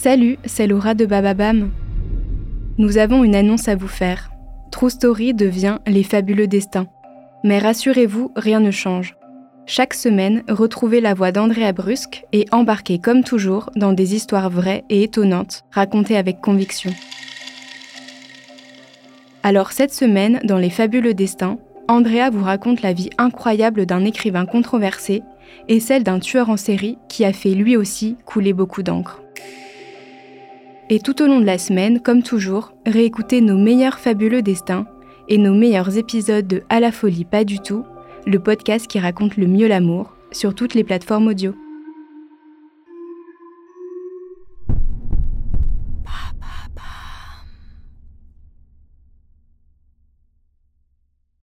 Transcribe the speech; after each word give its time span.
Salut, 0.00 0.38
c'est 0.44 0.68
Laura 0.68 0.94
de 0.94 1.06
Bababam. 1.06 1.72
Nous 2.78 2.98
avons 2.98 3.24
une 3.24 3.34
annonce 3.34 3.66
à 3.66 3.74
vous 3.74 3.88
faire. 3.88 4.30
True 4.70 4.90
Story 4.90 5.34
devient 5.34 5.78
Les 5.88 6.04
Fabuleux 6.04 6.46
Destins. 6.46 6.86
Mais 7.42 7.58
rassurez-vous, 7.58 8.30
rien 8.36 8.60
ne 8.60 8.70
change. 8.70 9.16
Chaque 9.66 9.94
semaine, 9.94 10.44
retrouvez 10.48 11.00
la 11.00 11.14
voix 11.14 11.32
d'Andrea 11.32 11.72
Brusque 11.72 12.24
et 12.32 12.46
embarquez 12.52 13.00
comme 13.00 13.24
toujours 13.24 13.70
dans 13.74 13.92
des 13.92 14.14
histoires 14.14 14.50
vraies 14.50 14.84
et 14.88 15.02
étonnantes, 15.02 15.64
racontées 15.72 16.16
avec 16.16 16.40
conviction. 16.40 16.92
Alors 19.42 19.72
cette 19.72 19.92
semaine, 19.92 20.38
dans 20.44 20.58
Les 20.58 20.70
Fabuleux 20.70 21.14
Destins, 21.14 21.58
Andrea 21.88 22.30
vous 22.30 22.44
raconte 22.44 22.82
la 22.82 22.92
vie 22.92 23.10
incroyable 23.18 23.84
d'un 23.84 24.04
écrivain 24.04 24.46
controversé 24.46 25.24
et 25.66 25.80
celle 25.80 26.04
d'un 26.04 26.20
tueur 26.20 26.50
en 26.50 26.56
série 26.56 26.98
qui 27.08 27.24
a 27.24 27.32
fait 27.32 27.50
lui 27.50 27.76
aussi 27.76 28.16
couler 28.26 28.52
beaucoup 28.52 28.84
d'encre. 28.84 29.22
Et 30.90 31.00
tout 31.00 31.20
au 31.22 31.26
long 31.26 31.40
de 31.40 31.44
la 31.44 31.58
semaine, 31.58 32.00
comme 32.00 32.22
toujours, 32.22 32.72
réécoutez 32.86 33.42
nos 33.42 33.58
meilleurs 33.58 33.98
fabuleux 33.98 34.40
destins 34.40 34.86
et 35.28 35.36
nos 35.36 35.54
meilleurs 35.54 35.98
épisodes 35.98 36.46
de 36.46 36.62
À 36.70 36.80
la 36.80 36.92
folie 36.92 37.26
pas 37.26 37.44
du 37.44 37.58
tout, 37.58 37.84
le 38.26 38.38
podcast 38.38 38.86
qui 38.86 38.98
raconte 38.98 39.36
le 39.36 39.46
mieux 39.46 39.68
l'amour, 39.68 40.14
sur 40.32 40.54
toutes 40.54 40.74
les 40.74 40.84
plateformes 40.84 41.28
audio. 41.28 41.54